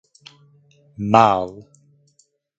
Maal. 1.11 1.51